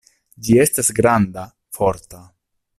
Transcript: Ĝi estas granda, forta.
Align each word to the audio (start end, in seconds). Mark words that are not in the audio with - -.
Ĝi 0.45 0.55
estas 0.63 0.89
granda, 1.01 1.45
forta. 1.79 2.27